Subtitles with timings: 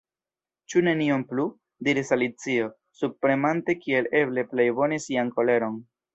[0.73, 1.45] "Ĉu nenion plu?"
[1.87, 5.81] diris Alicio, subpremante kiel eble plej bone sian koleron.